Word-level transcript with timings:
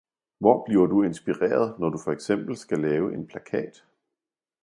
Hvor 0.39 0.65
bliver 0.65 0.85
du 0.87 1.03
inspireret, 1.03 1.79
når 1.79 1.89
du 1.89 1.97
fx 1.97 2.29
skal 2.59 2.79
lave 2.79 3.13
en 3.13 3.27
plakat? 3.27 3.85